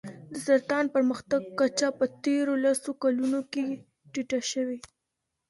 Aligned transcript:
د 0.31 0.33
سرطان 0.45 0.85
پرمختګ 0.95 1.41
کچه 1.59 1.87
په 1.99 2.05
تېرو 2.23 2.53
لسو 2.63 2.91
کلونو 3.03 3.39
کې 3.53 3.63
ټیټه 4.11 4.39
شوې. 4.51 4.79